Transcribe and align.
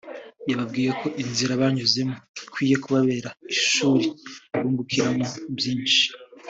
yababwiye 0.49 0.89
ko 0.99 1.05
inzira 1.23 1.59
banyuzemo 1.61 2.15
ikwiye 2.43 2.75
kubabera 2.83 3.29
ishuri 3.53 4.05
bungukiramo 4.59 5.25
byinshi 5.57 6.03